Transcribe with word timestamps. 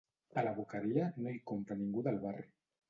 A 0.41 0.43
la 0.47 0.53
Boqueria 0.59 1.11
no 1.21 1.35
hi 1.37 1.43
compra 1.53 1.81
ningú 1.85 2.09
del 2.11 2.23
barri. 2.29 2.53